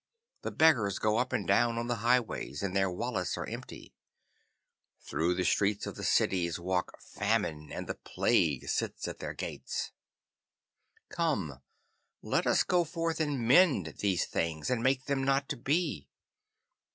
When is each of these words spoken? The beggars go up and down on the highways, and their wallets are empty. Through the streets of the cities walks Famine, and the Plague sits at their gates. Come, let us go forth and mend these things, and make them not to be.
The 0.41 0.49
beggars 0.49 0.97
go 0.97 1.17
up 1.17 1.31
and 1.31 1.47
down 1.47 1.77
on 1.77 1.85
the 1.85 1.97
highways, 1.97 2.63
and 2.63 2.75
their 2.75 2.89
wallets 2.89 3.37
are 3.37 3.45
empty. 3.45 3.93
Through 4.99 5.35
the 5.35 5.43
streets 5.45 5.85
of 5.85 5.93
the 5.95 6.03
cities 6.03 6.59
walks 6.59 7.05
Famine, 7.13 7.69
and 7.71 7.85
the 7.85 7.93
Plague 7.93 8.67
sits 8.67 9.07
at 9.07 9.19
their 9.19 9.35
gates. 9.35 9.91
Come, 11.09 11.61
let 12.23 12.47
us 12.47 12.63
go 12.63 12.83
forth 12.83 13.19
and 13.19 13.47
mend 13.47 13.97
these 13.99 14.25
things, 14.25 14.71
and 14.71 14.81
make 14.81 15.05
them 15.05 15.23
not 15.23 15.47
to 15.49 15.55
be. 15.55 16.07